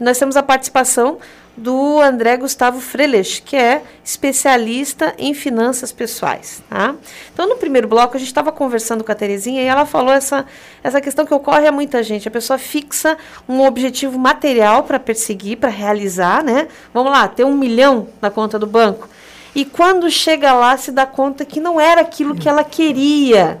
Nós 0.00 0.18
temos 0.18 0.34
a 0.34 0.42
participação 0.42 1.18
do 1.54 2.00
André 2.00 2.38
Gustavo 2.38 2.80
Freles, 2.80 3.42
que 3.44 3.54
é 3.54 3.82
especialista 4.02 5.14
em 5.18 5.34
finanças 5.34 5.92
pessoais. 5.92 6.62
Tá? 6.70 6.94
Então, 7.34 7.46
no 7.46 7.56
primeiro 7.56 7.86
bloco, 7.86 8.16
a 8.16 8.18
gente 8.18 8.28
estava 8.28 8.50
conversando 8.50 9.04
com 9.04 9.12
a 9.12 9.14
Terezinha 9.14 9.62
e 9.62 9.66
ela 9.66 9.84
falou 9.84 10.10
essa, 10.10 10.46
essa 10.82 11.02
questão 11.02 11.26
que 11.26 11.34
ocorre 11.34 11.66
a 11.66 11.72
muita 11.72 12.02
gente. 12.02 12.26
A 12.26 12.30
pessoa 12.30 12.58
fixa 12.58 13.18
um 13.46 13.60
objetivo 13.62 14.18
material 14.18 14.84
para 14.84 14.98
perseguir, 14.98 15.58
para 15.58 15.68
realizar, 15.68 16.42
né? 16.42 16.68
Vamos 16.94 17.12
lá, 17.12 17.28
ter 17.28 17.44
um 17.44 17.54
milhão 17.54 18.08
na 18.22 18.30
conta 18.30 18.58
do 18.58 18.66
banco. 18.66 19.06
E 19.54 19.66
quando 19.66 20.10
chega 20.10 20.54
lá, 20.54 20.78
se 20.78 20.90
dá 20.90 21.04
conta 21.04 21.44
que 21.44 21.60
não 21.60 21.78
era 21.78 22.00
aquilo 22.00 22.34
que 22.34 22.48
ela 22.48 22.64
queria. 22.64 23.60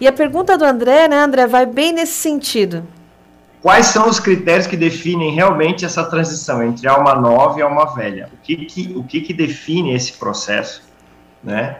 E 0.00 0.08
a 0.08 0.12
pergunta 0.12 0.56
do 0.56 0.64
André, 0.64 1.06
né, 1.06 1.18
André, 1.18 1.46
vai 1.46 1.66
bem 1.66 1.92
nesse 1.92 2.14
sentido. 2.14 2.95
Quais 3.66 3.86
são 3.86 4.08
os 4.08 4.20
critérios 4.20 4.68
que 4.68 4.76
definem 4.76 5.34
realmente 5.34 5.84
essa 5.84 6.04
transição 6.04 6.62
entre 6.62 6.86
alma 6.86 7.16
nova 7.16 7.58
e 7.58 7.62
alma 7.62 7.96
velha? 7.96 8.30
O 8.32 8.36
que, 8.36 8.64
que, 8.64 8.94
o 8.96 9.02
que, 9.02 9.20
que 9.20 9.34
define 9.34 9.92
esse 9.92 10.12
processo? 10.12 10.84
Né? 11.42 11.78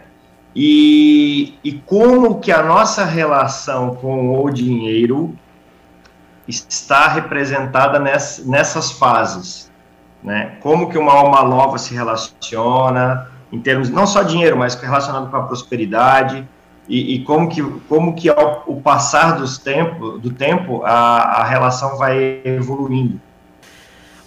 E, 0.52 1.54
e 1.62 1.74
como 1.74 2.40
que 2.40 2.50
a 2.50 2.60
nossa 2.60 3.04
relação 3.04 3.94
com 3.94 4.36
o 4.36 4.50
dinheiro 4.50 5.38
está 6.48 7.06
representada 7.06 8.00
ness, 8.00 8.42
nessas 8.44 8.90
fases? 8.90 9.70
Né? 10.24 10.56
Como 10.60 10.90
que 10.90 10.98
uma 10.98 11.12
alma 11.12 11.44
nova 11.44 11.78
se 11.78 11.94
relaciona, 11.94 13.30
em 13.52 13.60
termos 13.60 13.90
não 13.90 14.08
só 14.08 14.24
dinheiro, 14.24 14.58
mas 14.58 14.74
relacionado 14.74 15.30
com 15.30 15.36
a 15.36 15.42
prosperidade, 15.44 16.48
e, 16.88 17.14
e, 17.14 17.24
como 17.24 17.48
que 17.48 17.62
como 17.88 18.14
que 18.14 18.28
ao 18.28 18.64
o 18.66 18.80
passar 18.80 19.38
dos 19.38 19.58
tempo, 19.58 20.18
do 20.18 20.30
tempo 20.30 20.82
a, 20.84 21.40
a 21.40 21.44
relação 21.44 21.96
vai 21.96 22.40
evoluindo. 22.44 23.20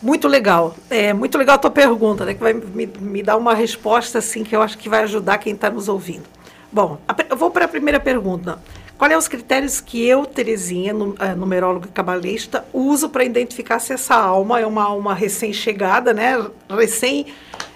Muito 0.01 0.27
legal, 0.27 0.75
é 0.89 1.13
muito 1.13 1.37
legal 1.37 1.55
a 1.55 1.57
tua 1.57 1.71
pergunta, 1.71 2.23
né? 2.23 2.33
Que 2.33 2.39
vai 2.39 2.53
me, 2.53 2.85
me 2.85 3.21
dar 3.21 3.35
uma 3.35 3.53
resposta 3.53 4.19
assim 4.19 4.43
que 4.43 4.55
eu 4.55 4.61
acho 4.61 4.77
que 4.77 4.87
vai 4.87 5.03
ajudar 5.03 5.37
quem 5.37 5.53
está 5.53 5.69
nos 5.69 5.89
ouvindo. 5.89 6.23
Bom, 6.71 6.97
a, 7.07 7.15
eu 7.29 7.35
vou 7.35 7.51
para 7.51 7.65
a 7.65 7.67
primeira 7.67 7.99
pergunta. 7.99 8.59
Quais 8.97 9.11
são 9.11 9.19
os 9.19 9.27
critérios 9.29 9.79
que 9.79 10.05
eu, 10.05 10.25
Terezinha, 10.25 10.93
é, 11.19 11.33
numeróloga 11.33 11.87
cabalista, 11.93 12.65
uso 12.73 13.09
para 13.09 13.23
identificar 13.23 13.79
se 13.79 13.93
essa 13.93 14.15
alma 14.15 14.59
é 14.59 14.65
uma 14.65 14.83
alma 14.83 15.13
recém-chegada, 15.13 16.13
né? 16.13 16.45
Recém 16.69 17.27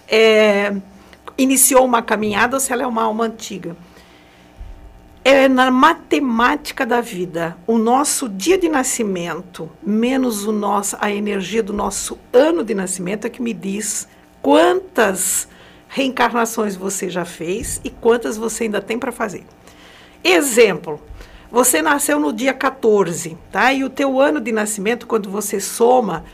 é, 0.07 0.75
iniciou 1.37 1.85
uma 1.85 2.01
caminhada 2.01 2.57
ou 2.57 2.59
se 2.59 2.71
ela 2.73 2.83
é 2.83 2.87
uma 2.87 3.03
alma 3.03 3.25
antiga? 3.25 3.75
É 5.23 5.47
na 5.47 5.71
matemática 5.71 6.85
da 6.85 6.99
vida. 6.99 7.55
O 7.65 7.77
nosso 7.77 8.27
dia 8.27 8.57
de 8.57 8.67
nascimento 8.67 9.71
menos 9.81 10.45
o 10.45 10.51
nosso, 10.51 10.97
a 10.99 11.09
energia 11.11 11.63
do 11.63 11.71
nosso 11.71 12.19
ano 12.33 12.63
de 12.63 12.73
nascimento 12.73 13.25
é 13.25 13.29
que 13.29 13.41
me 13.41 13.53
diz 13.53 14.07
quantas 14.41 15.47
reencarnações 15.87 16.75
você 16.75 17.09
já 17.09 17.23
fez 17.23 17.79
e 17.83 17.89
quantas 17.89 18.35
você 18.35 18.65
ainda 18.65 18.81
tem 18.81 18.99
para 18.99 19.11
fazer. 19.11 19.45
Exemplo, 20.21 20.99
você 21.49 21.81
nasceu 21.81 22.19
no 22.19 22.33
dia 22.33 22.53
14, 22.53 23.37
tá? 23.51 23.71
E 23.71 23.83
o 23.83 23.89
teu 23.89 24.19
ano 24.19 24.41
de 24.41 24.51
nascimento, 24.51 25.07
quando 25.07 25.29
você 25.29 25.59
soma, 25.59 26.25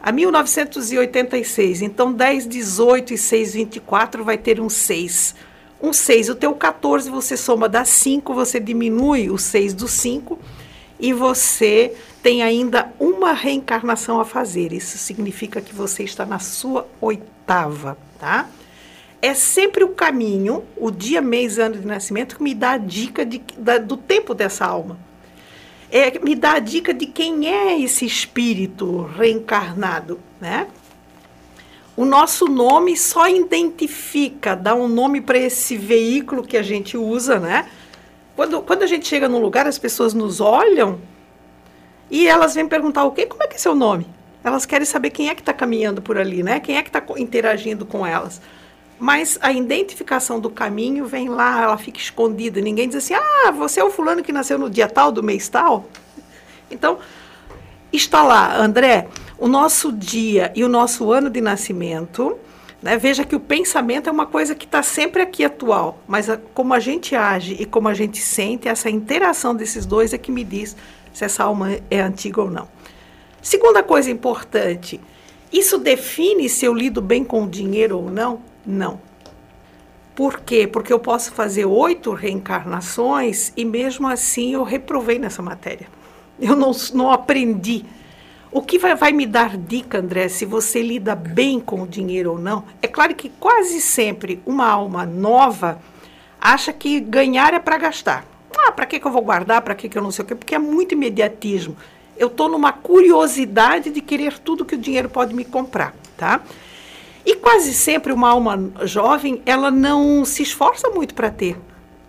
a 0.00 0.12
1986, 0.12 1.82
então 1.82 2.12
10, 2.12 2.46
18 2.46 3.14
e 3.14 3.18
6, 3.18 3.54
24 3.54 4.22
vai 4.22 4.38
ter 4.38 4.60
um 4.60 4.68
6 4.68 5.34
um 5.86 5.92
6. 5.92 6.30
O 6.30 6.34
teu 6.34 6.52
14 6.54 7.08
você 7.08 7.36
soma 7.36 7.68
dá 7.68 7.84
5, 7.84 8.34
você 8.34 8.58
diminui 8.58 9.30
o 9.30 9.38
6 9.38 9.74
do 9.74 9.86
5 9.86 10.38
e 10.98 11.12
você 11.12 11.94
tem 12.22 12.42
ainda 12.42 12.92
uma 12.98 13.32
reencarnação 13.32 14.20
a 14.20 14.24
fazer. 14.24 14.72
Isso 14.72 14.98
significa 14.98 15.60
que 15.60 15.74
você 15.74 16.02
está 16.02 16.26
na 16.26 16.38
sua 16.38 16.88
oitava, 17.00 17.96
tá? 18.18 18.48
É 19.22 19.32
sempre 19.32 19.84
o 19.84 19.88
caminho, 19.88 20.64
o 20.76 20.90
dia, 20.90 21.22
mês, 21.22 21.58
ano 21.58 21.76
de 21.76 21.86
nascimento 21.86 22.36
que 22.36 22.42
me 22.42 22.54
dá 22.54 22.72
a 22.72 22.78
dica 22.78 23.24
de, 23.24 23.42
da, 23.56 23.78
do 23.78 23.96
tempo 23.96 24.34
dessa 24.34 24.66
alma. 24.66 24.98
É, 25.90 26.18
me 26.18 26.34
dá 26.34 26.54
a 26.54 26.58
dica 26.58 26.92
de 26.92 27.06
quem 27.06 27.48
é 27.48 27.80
esse 27.80 28.04
espírito 28.04 29.02
reencarnado, 29.16 30.20
né? 30.40 30.66
O 31.96 32.04
nosso 32.04 32.44
nome 32.44 32.94
só 32.96 33.26
identifica, 33.26 34.54
dá 34.54 34.74
um 34.74 34.86
nome 34.86 35.22
para 35.22 35.38
esse 35.38 35.76
veículo 35.78 36.42
que 36.42 36.56
a 36.56 36.62
gente 36.62 36.96
usa, 36.96 37.40
né? 37.40 37.70
Quando, 38.36 38.60
quando 38.60 38.82
a 38.82 38.86
gente 38.86 39.08
chega 39.08 39.28
num 39.28 39.40
lugar, 39.40 39.66
as 39.66 39.78
pessoas 39.78 40.12
nos 40.12 40.38
olham 40.40 41.00
e 42.10 42.28
elas 42.28 42.54
vêm 42.54 42.68
perguntar 42.68 43.04
o 43.04 43.12
quê? 43.12 43.24
Como 43.24 43.42
é 43.42 43.46
que 43.46 43.54
é 43.54 43.58
seu 43.58 43.74
nome? 43.74 44.06
Elas 44.44 44.66
querem 44.66 44.84
saber 44.84 45.08
quem 45.08 45.30
é 45.30 45.34
que 45.34 45.40
está 45.40 45.54
caminhando 45.54 46.02
por 46.02 46.18
ali, 46.18 46.42
né? 46.42 46.60
Quem 46.60 46.76
é 46.76 46.82
que 46.82 46.90
está 46.90 47.02
interagindo 47.16 47.86
com 47.86 48.06
elas. 48.06 48.42
Mas 48.98 49.38
a 49.40 49.50
identificação 49.50 50.38
do 50.38 50.50
caminho 50.50 51.06
vem 51.06 51.30
lá, 51.30 51.62
ela 51.62 51.78
fica 51.78 51.98
escondida. 51.98 52.60
Ninguém 52.60 52.88
diz 52.88 52.96
assim, 52.96 53.14
ah, 53.14 53.50
você 53.50 53.80
é 53.80 53.84
o 53.84 53.90
fulano 53.90 54.22
que 54.22 54.32
nasceu 54.32 54.58
no 54.58 54.68
dia 54.68 54.86
tal, 54.86 55.10
do 55.10 55.22
mês 55.22 55.48
tal. 55.48 55.86
Então, 56.70 56.98
está 57.92 58.22
lá, 58.22 58.56
André, 58.56 59.08
o 59.38 59.48
nosso 59.48 59.92
dia 59.92 60.52
e 60.54 60.64
o 60.64 60.68
nosso 60.68 61.10
ano 61.12 61.28
de 61.30 61.40
nascimento. 61.40 62.38
Né? 62.82 62.96
Veja 62.96 63.24
que 63.24 63.34
o 63.34 63.40
pensamento 63.40 64.08
é 64.08 64.12
uma 64.12 64.26
coisa 64.26 64.54
que 64.54 64.64
está 64.64 64.82
sempre 64.82 65.22
aqui 65.22 65.44
atual, 65.44 65.98
mas 66.06 66.28
a, 66.28 66.36
como 66.36 66.74
a 66.74 66.80
gente 66.80 67.14
age 67.14 67.56
e 67.58 67.64
como 67.64 67.88
a 67.88 67.94
gente 67.94 68.18
sente, 68.18 68.68
essa 68.68 68.90
interação 68.90 69.54
desses 69.54 69.86
dois 69.86 70.12
é 70.12 70.18
que 70.18 70.30
me 70.30 70.44
diz 70.44 70.76
se 71.12 71.24
essa 71.24 71.44
alma 71.44 71.78
é 71.90 72.00
antiga 72.00 72.42
ou 72.42 72.50
não. 72.50 72.68
Segunda 73.40 73.82
coisa 73.82 74.10
importante, 74.10 75.00
isso 75.52 75.78
define 75.78 76.48
se 76.48 76.64
eu 76.64 76.74
lido 76.74 77.00
bem 77.00 77.24
com 77.24 77.44
o 77.44 77.48
dinheiro 77.48 77.98
ou 77.98 78.10
não? 78.10 78.40
Não. 78.64 79.00
Por 80.14 80.40
quê? 80.40 80.66
Porque 80.66 80.92
eu 80.92 80.98
posso 80.98 81.32
fazer 81.32 81.64
oito 81.64 82.12
reencarnações 82.12 83.52
e 83.56 83.64
mesmo 83.64 84.08
assim 84.08 84.54
eu 84.54 84.62
reprovei 84.62 85.18
nessa 85.18 85.42
matéria. 85.42 85.88
Eu 86.40 86.56
não, 86.56 86.72
não 86.92 87.10
aprendi 87.10 87.84
o 88.50 88.62
que 88.62 88.78
vai, 88.78 88.94
vai, 88.94 89.12
me 89.12 89.26
dar 89.26 89.56
dica, 89.56 89.98
André, 89.98 90.28
se 90.28 90.44
você 90.44 90.82
lida 90.82 91.14
bem 91.14 91.60
com 91.60 91.82
o 91.82 91.86
dinheiro 91.86 92.32
ou 92.32 92.38
não? 92.38 92.64
É 92.80 92.86
claro 92.86 93.14
que 93.14 93.28
quase 93.28 93.80
sempre 93.80 94.40
uma 94.46 94.66
alma 94.66 95.04
nova 95.04 95.80
acha 96.40 96.72
que 96.72 97.00
ganhar 97.00 97.52
é 97.54 97.58
para 97.58 97.78
gastar. 97.78 98.24
Ah, 98.56 98.72
para 98.72 98.86
que, 98.86 98.98
que 98.98 99.06
eu 99.06 99.10
vou 99.10 99.22
guardar? 99.22 99.60
Para 99.62 99.74
que, 99.74 99.88
que 99.88 99.98
eu 99.98 100.02
não 100.02 100.10
sei 100.10 100.24
o 100.24 100.28
quê? 100.28 100.34
Porque 100.34 100.54
é 100.54 100.58
muito 100.58 100.92
imediatismo. 100.92 101.76
Eu 102.16 102.28
estou 102.28 102.48
numa 102.48 102.72
curiosidade 102.72 103.90
de 103.90 104.00
querer 104.00 104.38
tudo 104.38 104.64
que 104.64 104.74
o 104.74 104.78
dinheiro 104.78 105.08
pode 105.08 105.34
me 105.34 105.44
comprar, 105.44 105.94
tá? 106.16 106.40
E 107.24 107.34
quase 107.34 107.74
sempre 107.74 108.12
uma 108.12 108.30
alma 108.30 108.70
jovem, 108.84 109.42
ela 109.44 109.70
não 109.70 110.24
se 110.24 110.42
esforça 110.42 110.88
muito 110.90 111.14
para 111.14 111.30
ter. 111.30 111.58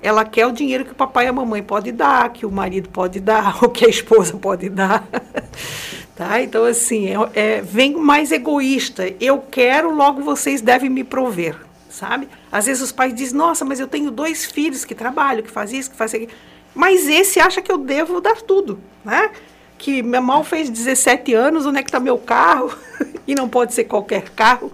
Ela 0.01 0.23
quer 0.23 0.45
o 0.45 0.51
dinheiro 0.51 0.85
que 0.85 0.91
o 0.91 0.95
papai 0.95 1.25
e 1.25 1.27
a 1.27 1.33
mamãe 1.33 1.61
podem 1.61 1.93
dar, 1.93 2.31
que 2.31 2.45
o 2.45 2.51
marido 2.51 2.87
pode 2.89 3.19
dar, 3.19 3.57
ou 3.61 3.69
que 3.69 3.85
a 3.85 3.89
esposa 3.89 4.37
pode 4.37 4.69
dar. 4.69 5.05
Tá? 6.17 6.41
Então, 6.41 6.65
assim, 6.65 7.07
é, 7.07 7.29
é, 7.35 7.61
vem 7.61 7.95
mais 7.95 8.31
egoísta. 8.31 9.13
Eu 9.21 9.39
quero, 9.39 9.93
logo 9.93 10.23
vocês 10.23 10.61
devem 10.61 10.89
me 10.89 11.03
prover, 11.03 11.55
sabe? 11.91 12.27
Às 12.51 12.65
vezes 12.65 12.81
os 12.81 12.91
pais 12.91 13.13
dizem, 13.13 13.37
nossa, 13.37 13.63
mas 13.63 13.79
eu 13.79 13.87
tenho 13.87 14.09
dois 14.09 14.43
filhos 14.43 14.83
que 14.83 14.95
trabalham, 14.95 15.43
que 15.43 15.51
fazem 15.51 15.79
isso, 15.79 15.91
que 15.91 15.95
fazem 15.95 16.23
aquilo. 16.23 16.39
Mas 16.73 17.07
esse 17.07 17.39
acha 17.39 17.61
que 17.61 17.71
eu 17.71 17.77
devo 17.77 18.19
dar 18.19 18.41
tudo, 18.41 18.79
né? 19.05 19.29
Que 19.77 20.01
meu 20.01 20.19
mal 20.19 20.43
fez 20.43 20.71
17 20.71 21.35
anos, 21.35 21.67
onde 21.67 21.77
é 21.77 21.83
que 21.83 21.89
está 21.89 21.99
meu 21.99 22.17
carro? 22.17 22.75
e 23.27 23.35
não 23.35 23.47
pode 23.47 23.75
ser 23.75 23.83
qualquer 23.83 24.29
carro. 24.29 24.71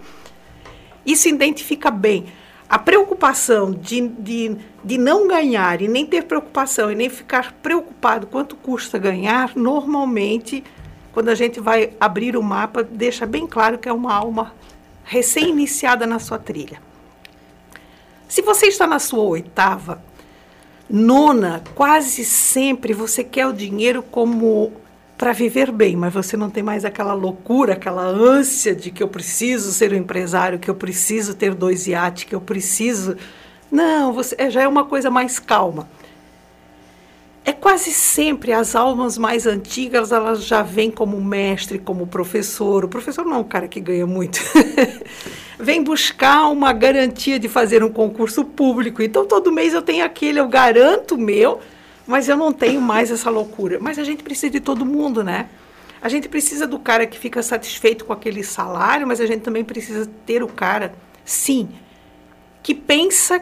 Isso 1.05 1.27
identifica 1.27 1.91
bem. 1.91 2.25
A 2.69 2.79
preocupação 2.79 3.69
de, 3.69 4.07
de, 4.07 4.55
de 4.81 4.97
não 4.97 5.27
ganhar 5.27 5.81
e 5.81 5.89
nem 5.89 6.05
ter 6.05 6.23
preocupação 6.23 6.89
e 6.89 6.95
nem 6.95 7.09
ficar 7.09 7.51
preocupado 7.61 8.27
quanto 8.27 8.55
custa 8.55 8.97
ganhar, 8.97 9.51
normalmente 9.57 10.63
quando 11.13 11.29
a 11.29 11.35
gente 11.35 11.59
vai 11.59 11.91
abrir 11.99 12.35
o 12.35 12.41
mapa, 12.41 12.83
deixa 12.83 13.25
bem 13.25 13.45
claro 13.45 13.77
que 13.77 13.87
é 13.87 13.93
uma 13.93 14.11
alma 14.11 14.51
recém-iniciada 15.03 16.07
na 16.07 16.17
sua 16.17 16.39
trilha. 16.39 16.81
Se 18.27 18.41
você 18.41 18.65
está 18.65 18.87
na 18.87 18.97
sua 18.97 19.21
oitava, 19.21 20.01
nona, 20.89 21.63
quase 21.75 22.25
sempre 22.25 22.93
você 22.93 23.23
quer 23.23 23.45
o 23.45 23.53
dinheiro 23.53 24.01
como 24.01 24.73
para 25.15 25.33
viver 25.33 25.71
bem, 25.71 25.95
mas 25.95 26.11
você 26.11 26.35
não 26.35 26.49
tem 26.49 26.63
mais 26.63 26.83
aquela 26.83 27.13
loucura, 27.13 27.73
aquela 27.73 28.03
ânsia 28.03 28.75
de 28.75 28.89
que 28.89 29.03
eu 29.03 29.07
preciso 29.07 29.71
ser 29.71 29.93
um 29.93 29.97
empresário, 29.97 30.57
que 30.57 30.69
eu 30.69 30.75
preciso 30.75 31.35
ter 31.35 31.53
dois 31.53 31.85
iates, 31.85 32.23
que 32.23 32.33
eu 32.33 32.41
preciso. 32.41 33.15
Não, 33.71 34.11
você 34.11 34.35
já 34.49 34.63
é 34.63 34.67
uma 34.67 34.85
coisa 34.85 35.11
mais 35.11 35.37
calma. 35.37 35.87
É 37.45 37.51
quase 37.51 37.91
sempre 37.91 38.53
as 38.53 38.73
almas 38.73 39.17
mais 39.17 39.45
antigas, 39.45 40.11
elas 40.13 40.45
já 40.45 40.61
vêm 40.61 40.89
como 40.89 41.21
mestre, 41.21 41.77
como 41.77 42.07
professor. 42.07 42.85
O 42.85 42.87
professor 42.87 43.25
não 43.25 43.35
é 43.35 43.39
um 43.39 43.43
cara 43.43 43.67
que 43.67 43.81
ganha 43.81 44.07
muito. 44.07 44.39
Vem 45.59 45.83
buscar 45.83 46.47
uma 46.47 46.71
garantia 46.71 47.37
de 47.37 47.49
fazer 47.49 47.83
um 47.83 47.89
concurso 47.89 48.45
público. 48.45 49.01
Então, 49.01 49.25
todo 49.25 49.51
mês 49.51 49.73
eu 49.73 49.81
tenho 49.81 50.05
aquele, 50.05 50.39
eu 50.39 50.47
garanto 50.47 51.17
meu, 51.17 51.59
mas 52.07 52.29
eu 52.29 52.37
não 52.37 52.53
tenho 52.53 52.79
mais 52.79 53.11
essa 53.11 53.29
loucura. 53.29 53.77
Mas 53.79 53.99
a 53.99 54.03
gente 54.05 54.23
precisa 54.23 54.49
de 54.49 54.59
todo 54.61 54.85
mundo, 54.85 55.21
né? 55.21 55.49
A 56.01 56.09
gente 56.09 56.29
precisa 56.29 56.65
do 56.65 56.79
cara 56.79 57.05
que 57.05 57.19
fica 57.19 57.41
satisfeito 57.41 58.05
com 58.05 58.13
aquele 58.13 58.43
salário, 58.43 59.05
mas 59.05 59.19
a 59.19 59.25
gente 59.25 59.41
também 59.41 59.63
precisa 59.63 60.09
ter 60.25 60.43
o 60.43 60.47
cara, 60.47 60.93
sim, 61.23 61.69
que 62.61 62.73
pensa 62.73 63.41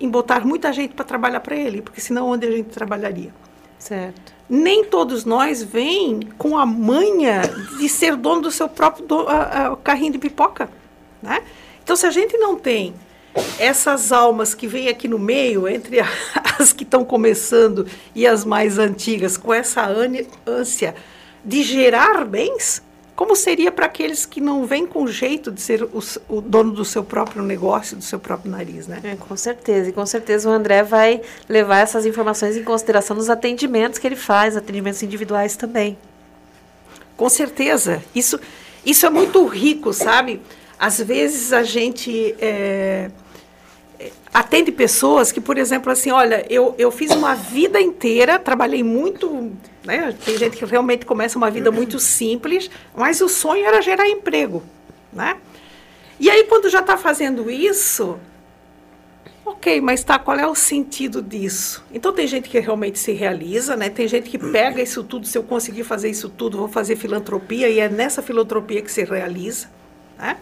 em 0.00 0.08
botar 0.08 0.44
muita 0.44 0.72
gente 0.72 0.94
para 0.94 1.04
trabalhar 1.04 1.40
para 1.40 1.56
ele, 1.56 1.82
porque 1.82 2.00
senão 2.00 2.28
onde 2.28 2.46
a 2.46 2.50
gente 2.50 2.68
trabalharia? 2.68 3.32
Certo. 3.78 4.32
Nem 4.48 4.84
todos 4.84 5.24
nós 5.24 5.62
vêm 5.62 6.20
com 6.38 6.56
a 6.56 6.64
manha 6.64 7.42
de 7.78 7.88
ser 7.88 8.16
dono 8.16 8.42
do 8.42 8.50
seu 8.50 8.68
próprio 8.68 9.06
do, 9.06 9.22
uh, 9.22 9.72
uh, 9.72 9.76
carrinho 9.76 10.12
de 10.12 10.18
pipoca, 10.18 10.70
né? 11.22 11.42
Então, 11.82 11.96
se 11.96 12.06
a 12.06 12.10
gente 12.10 12.36
não 12.36 12.56
tem 12.56 12.94
essas 13.58 14.10
almas 14.12 14.54
que 14.54 14.66
vêm 14.66 14.88
aqui 14.88 15.06
no 15.06 15.18
meio, 15.18 15.68
entre 15.68 15.98
as 16.58 16.72
que 16.72 16.82
estão 16.82 17.04
começando 17.04 17.86
e 18.14 18.26
as 18.26 18.44
mais 18.44 18.78
antigas, 18.78 19.36
com 19.36 19.52
essa 19.52 19.86
ânsia 20.46 20.94
de 21.44 21.62
gerar 21.62 22.24
bens, 22.24 22.82
como 23.18 23.34
seria 23.34 23.72
para 23.72 23.86
aqueles 23.86 24.24
que 24.24 24.40
não 24.40 24.64
vêm 24.64 24.86
com 24.86 25.04
jeito 25.08 25.50
de 25.50 25.60
ser 25.60 25.82
o, 25.82 26.00
o, 26.28 26.40
dono 26.40 26.70
do 26.70 26.84
seu 26.84 27.02
próprio 27.02 27.42
negócio, 27.42 27.96
do 27.96 28.04
seu 28.04 28.20
próprio 28.20 28.48
nariz, 28.48 28.86
né? 28.86 29.00
É, 29.02 29.16
com 29.16 29.36
certeza. 29.36 29.88
E 29.88 29.92
com 29.92 30.06
certeza 30.06 30.48
o 30.48 30.52
André 30.52 30.84
vai 30.84 31.20
levar 31.48 31.78
essas 31.78 32.06
informações 32.06 32.56
em 32.56 32.62
consideração 32.62 33.16
nos 33.16 33.28
atendimentos 33.28 33.98
que 33.98 34.06
ele 34.06 34.14
faz, 34.14 34.56
atendimentos 34.56 35.02
individuais 35.02 35.56
também. 35.56 35.98
Com 37.16 37.28
certeza. 37.28 38.00
Isso, 38.14 38.38
isso 38.86 39.04
é 39.04 39.10
muito 39.10 39.44
rico, 39.46 39.92
sabe? 39.92 40.40
Às 40.78 41.00
vezes 41.00 41.52
a 41.52 41.64
gente 41.64 42.36
é, 42.38 43.10
atende 44.32 44.70
pessoas 44.70 45.32
que, 45.32 45.40
por 45.40 45.58
exemplo, 45.58 45.90
assim, 45.90 46.10
olha, 46.10 46.44
eu, 46.48 46.74
eu 46.78 46.90
fiz 46.90 47.10
uma 47.10 47.34
vida 47.34 47.80
inteira, 47.80 48.38
trabalhei 48.38 48.82
muito 48.82 49.52
né? 49.88 50.14
Tem 50.22 50.36
gente 50.36 50.54
que 50.54 50.66
realmente 50.66 51.06
começa 51.06 51.38
uma 51.38 51.50
vida 51.50 51.70
muito 51.70 51.98
simples, 51.98 52.70
mas 52.94 53.22
o 53.22 53.28
sonho 53.28 53.64
era 53.64 53.80
gerar 53.80 54.06
emprego. 54.06 54.62
Né? 55.10 55.38
E 56.20 56.28
aí, 56.28 56.44
quando 56.44 56.68
já 56.68 56.80
está 56.80 56.98
fazendo 56.98 57.50
isso, 57.50 58.18
ok, 59.46 59.80
mas 59.80 60.04
tá, 60.04 60.18
qual 60.18 60.38
é 60.38 60.46
o 60.46 60.54
sentido 60.54 61.22
disso? 61.22 61.82
Então, 61.90 62.12
tem 62.12 62.26
gente 62.26 62.50
que 62.50 62.60
realmente 62.60 62.98
se 62.98 63.12
realiza, 63.12 63.76
né? 63.76 63.88
tem 63.88 64.06
gente 64.06 64.28
que 64.28 64.36
pega 64.36 64.82
isso 64.82 65.02
tudo, 65.02 65.26
se 65.26 65.38
eu 65.38 65.42
conseguir 65.42 65.84
fazer 65.84 66.10
isso 66.10 66.28
tudo, 66.28 66.58
vou 66.58 66.68
fazer 66.68 66.94
filantropia, 66.94 67.70
e 67.70 67.80
é 67.80 67.88
nessa 67.88 68.20
filantropia 68.20 68.82
que 68.82 68.92
se 68.92 69.04
realiza. 69.04 69.68
Né? 70.18 70.36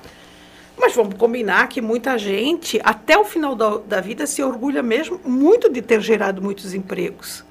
Mas 0.87 0.95
vamos 0.95 1.17
combinar 1.17 1.67
que 1.67 1.81
muita 1.81 2.17
gente, 2.17 2.81
até 2.85 3.19
o 3.19 3.25
final 3.25 3.57
da, 3.57 3.79
da 3.79 4.01
vida, 4.01 4.25
se 4.25 4.41
orgulha 4.41 4.85
mesmo 4.85 5.21
muito 5.25 5.69
de 5.69 5.83
ter 5.83 6.01
gerado 6.01 6.41
muitos 6.41 6.75
empregos. 6.75 7.45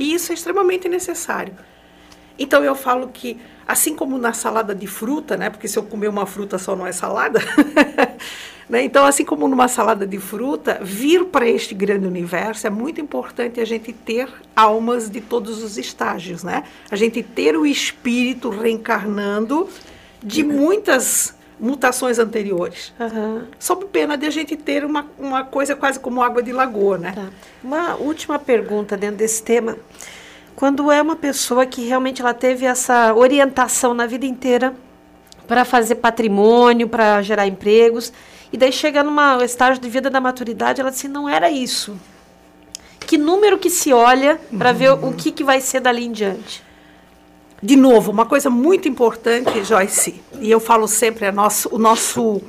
E 0.00 0.12
isso 0.12 0.32
é 0.32 0.34
extremamente 0.34 0.88
necessário. 0.88 1.54
Então 2.36 2.64
eu 2.64 2.74
falo 2.74 3.06
que, 3.06 3.38
assim 3.68 3.94
como 3.94 4.18
na 4.18 4.32
salada 4.32 4.74
de 4.74 4.88
fruta, 4.88 5.36
né, 5.36 5.48
porque 5.48 5.68
se 5.68 5.78
eu 5.78 5.84
comer 5.84 6.08
uma 6.08 6.26
fruta 6.26 6.58
só 6.58 6.74
não 6.74 6.84
é 6.84 6.90
salada, 6.90 7.38
né, 8.68 8.82
então 8.82 9.06
assim 9.06 9.24
como 9.24 9.46
numa 9.46 9.68
salada 9.68 10.04
de 10.04 10.18
fruta, 10.18 10.80
vir 10.82 11.26
para 11.26 11.48
este 11.48 11.76
grande 11.76 12.08
universo 12.08 12.66
é 12.66 12.70
muito 12.70 13.00
importante 13.00 13.60
a 13.60 13.64
gente 13.64 13.92
ter 13.92 14.28
almas 14.56 15.08
de 15.08 15.20
todos 15.20 15.62
os 15.62 15.78
estágios, 15.78 16.42
né? 16.42 16.64
A 16.90 16.96
gente 16.96 17.22
ter 17.22 17.56
o 17.56 17.64
espírito 17.64 18.50
reencarnando 18.50 19.68
de 20.20 20.42
muitas 20.42 21.40
mutações 21.62 22.18
anteriores. 22.18 22.92
Uhum. 22.98 23.44
Sob 23.56 23.84
pena 23.86 24.18
de 24.18 24.26
a 24.26 24.30
gente 24.30 24.56
ter 24.56 24.84
uma, 24.84 25.06
uma 25.16 25.44
coisa 25.44 25.76
quase 25.76 26.00
como 26.00 26.20
água 26.20 26.42
de 26.42 26.52
lagoa, 26.52 26.98
né? 26.98 27.12
Tá. 27.14 27.28
Uma 27.62 27.94
última 27.94 28.36
pergunta 28.36 28.96
dentro 28.96 29.18
desse 29.18 29.40
tema. 29.44 29.76
Quando 30.56 30.90
é 30.90 31.00
uma 31.00 31.14
pessoa 31.14 31.64
que 31.64 31.86
realmente 31.86 32.20
ela 32.20 32.34
teve 32.34 32.66
essa 32.66 33.14
orientação 33.14 33.94
na 33.94 34.06
vida 34.06 34.26
inteira 34.26 34.74
para 35.46 35.64
fazer 35.64 35.94
patrimônio, 35.96 36.88
para 36.88 37.22
gerar 37.22 37.46
empregos, 37.46 38.12
e 38.52 38.56
daí 38.56 38.72
chega 38.72 39.04
numa 39.04 39.42
estágio 39.44 39.80
de 39.80 39.88
vida 39.88 40.10
da 40.10 40.20
maturidade, 40.20 40.80
ela 40.80 40.90
assim, 40.90 41.06
não 41.06 41.28
era 41.28 41.48
isso. 41.48 41.96
Que 43.06 43.16
número 43.16 43.56
que 43.56 43.70
se 43.70 43.92
olha 43.92 44.40
para 44.58 44.70
uhum. 44.70 44.76
ver 44.76 44.90
o 44.90 45.12
que, 45.12 45.30
que 45.30 45.44
vai 45.44 45.60
ser 45.60 45.80
dali 45.80 46.04
em 46.04 46.12
diante? 46.12 46.62
De 47.64 47.76
novo, 47.76 48.10
uma 48.10 48.26
coisa 48.26 48.50
muito 48.50 48.88
importante, 48.88 49.62
Joyce, 49.62 50.20
e 50.40 50.50
eu 50.50 50.58
falo 50.58 50.88
sempre, 50.88 51.26
é 51.26 51.30
nosso, 51.30 51.72
o 51.72 51.78
nosso 51.78 52.42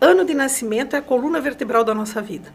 ano 0.00 0.24
de 0.24 0.34
nascimento 0.34 0.96
é 0.96 0.98
a 0.98 1.02
coluna 1.02 1.40
vertebral 1.40 1.84
da 1.84 1.94
nossa 1.94 2.20
vida. 2.20 2.52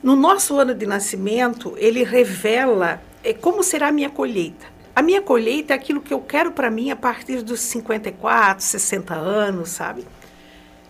No 0.00 0.14
nosso 0.14 0.56
ano 0.56 0.72
de 0.72 0.86
nascimento, 0.86 1.74
ele 1.78 2.04
revela 2.04 3.02
é, 3.24 3.34
como 3.34 3.64
será 3.64 3.88
a 3.88 3.92
minha 3.92 4.08
colheita. 4.08 4.66
A 4.94 5.02
minha 5.02 5.20
colheita 5.20 5.72
é 5.72 5.76
aquilo 5.76 6.00
que 6.00 6.14
eu 6.14 6.20
quero 6.20 6.52
para 6.52 6.70
mim 6.70 6.92
a 6.92 6.96
partir 6.96 7.42
dos 7.42 7.58
54, 7.58 8.64
60 8.64 9.12
anos, 9.12 9.70
sabe? 9.70 10.06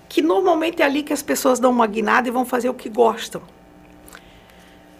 Que 0.06 0.20
normalmente 0.20 0.82
é 0.82 0.84
ali 0.84 1.02
que 1.02 1.14
as 1.14 1.22
pessoas 1.22 1.58
dão 1.58 1.70
uma 1.70 1.86
guinada 1.86 2.28
e 2.28 2.30
vão 2.30 2.44
fazer 2.44 2.68
o 2.68 2.74
que 2.74 2.90
gostam. 2.90 3.40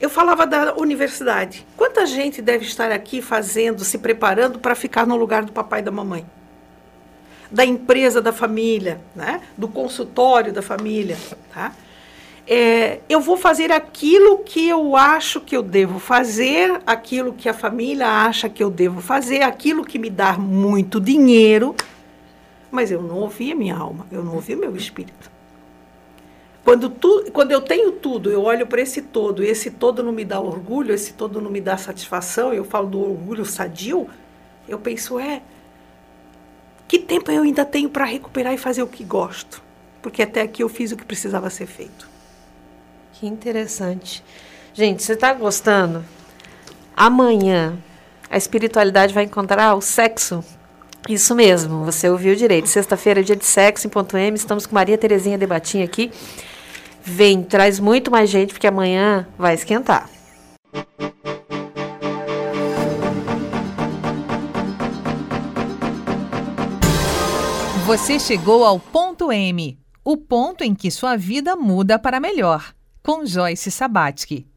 Eu 0.01 0.09
falava 0.09 0.47
da 0.47 0.75
universidade. 0.77 1.67
Quanta 1.77 2.07
gente 2.07 2.41
deve 2.41 2.65
estar 2.65 2.91
aqui 2.91 3.21
fazendo, 3.21 3.85
se 3.85 3.99
preparando 3.99 4.59
para 4.59 4.75
ficar 4.75 5.07
no 5.07 5.15
lugar 5.15 5.45
do 5.45 5.53
papai 5.53 5.81
e 5.81 5.83
da 5.83 5.91
mamãe? 5.91 6.25
Da 7.51 7.67
empresa 7.67 8.23
da 8.23 8.33
família, 8.33 9.01
né? 9.15 9.43
do 9.59 9.69
consultório 9.69 10.53
da 10.53 10.63
família. 10.63 11.19
Tá? 11.53 11.73
É, 12.47 13.01
eu 13.09 13.21
vou 13.21 13.37
fazer 13.37 13.71
aquilo 13.71 14.39
que 14.39 14.69
eu 14.69 14.97
acho 14.97 15.41
que 15.41 15.55
eu 15.55 15.63
devo 15.63 15.99
fazer, 15.99 16.81
aquilo 16.87 17.35
que 17.35 17.49
a 17.49 17.55
família 17.55 18.09
acha 18.09 18.49
que 18.49 18.63
eu 18.63 18.71
devo 18.71 19.01
fazer, 19.01 19.43
aquilo 19.43 19.85
que 19.85 19.99
me 19.99 20.09
dá 20.09 20.33
muito 20.33 20.99
dinheiro, 20.99 21.77
mas 22.71 22.91
eu 22.91 23.03
não 23.03 23.17
ouvi 23.17 23.53
a 23.53 23.55
minha 23.55 23.77
alma, 23.77 24.07
eu 24.11 24.25
não 24.25 24.35
ouvi 24.35 24.55
o 24.55 24.59
meu 24.59 24.75
espírito. 24.75 25.31
Quando, 26.65 26.91
tu, 26.91 27.31
quando 27.33 27.53
eu 27.53 27.61
tenho 27.61 27.93
tudo, 27.93 28.31
eu 28.31 28.43
olho 28.43 28.67
para 28.67 28.81
esse 28.81 29.03
todo, 29.03 29.43
e 29.43 29.49
esse 29.49 29.71
todo 29.71 30.03
não 30.03 30.13
me 30.13 30.25
dá 30.25 30.39
orgulho, 30.39 30.95
esse 30.95 31.13
todo 31.15 31.41
não 31.41 31.51
me 31.51 31.61
dá 31.61 31.77
satisfação, 31.77 32.53
eu 32.53 32.65
falo 32.65 32.87
do 32.89 33.01
orgulho 33.01 33.45
sadio, 33.45 34.09
eu 34.69 34.79
penso, 34.79 35.19
é, 35.19 35.43
que 36.87 36.99
tempo 36.99 37.31
eu 37.31 37.43
ainda 37.43 37.65
tenho 37.65 37.89
para 37.89 38.05
recuperar 38.05 38.53
e 38.53 38.59
fazer 38.59 38.83
o 38.83 38.87
que 38.87 39.03
gosto? 39.03 39.63
Porque 40.03 40.23
até 40.23 40.43
aqui 40.43 40.63
eu 40.63 40.69
fiz 40.69 40.93
o 40.93 40.97
que 40.97 41.05
precisava 41.05 41.49
ser 41.51 41.67
feito. 41.67 42.09
Que 43.15 43.27
interessante. 43.27 44.23
Gente, 44.73 45.03
você 45.03 45.13
está 45.15 45.33
gostando? 45.33 46.05
Amanhã 46.97 47.77
a 48.31 48.37
espiritualidade 48.37 49.13
vai 49.13 49.25
encontrar 49.25 49.75
o 49.75 49.81
sexo 49.81 50.45
isso 51.09 51.35
mesmo, 51.35 51.85
você 51.85 52.09
ouviu 52.09 52.35
direito. 52.37 52.69
Sexta-feira 52.69 53.21
é 53.21 53.23
dia 53.23 53.37
de 53.37 53.45
sexo 53.45 53.87
em 53.87 53.91
ponto 53.91 54.17
M. 54.17 54.37
Estamos 54.37 54.67
com 54.67 54.75
Maria 54.75 54.99
Terezinha 54.99 55.39
Debatinha 55.39 55.85
aqui. 55.85 56.11
Vem, 57.03 57.43
traz 57.43 57.81
muito 57.81 58.11
mais 58.11 58.29
gente, 58.29 58.53
porque 58.53 58.67
amanhã 58.67 59.27
vai 59.39 59.55
esquentar. 59.55 60.09
Você 67.87 68.21
chegou 68.21 68.65
ao 68.65 68.79
ponto 68.79 69.33
M, 69.33 69.79
o 70.05 70.17
ponto 70.17 70.63
em 70.63 70.75
que 70.75 70.91
sua 70.91 71.17
vida 71.17 71.57
muda 71.57 71.99
para 71.99 72.21
melhor, 72.21 72.73
com 73.03 73.27
Joyce 73.27 73.71
Sabatsky. 73.71 74.50